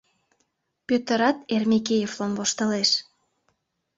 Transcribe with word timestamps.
Пӧтырат 0.87 1.37
Эрмекеевлан 1.55 2.31
воштылеш: 2.37 2.91